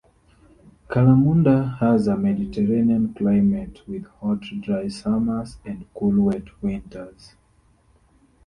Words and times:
Kalamunda 0.89 1.77
has 1.79 2.07
a 2.07 2.17
Mediterranean 2.17 3.13
climate 3.13 3.87
with 3.87 4.07
hot 4.19 4.41
dry 4.61 4.87
summers 4.87 5.57
and 5.63 5.85
cool 5.93 6.23
wet 6.25 6.47
winters. 6.63 7.35